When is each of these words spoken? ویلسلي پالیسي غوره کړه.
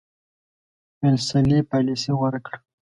ویلسلي 1.01 1.59
پالیسي 1.71 2.11
غوره 2.17 2.39
کړه. 2.45 2.57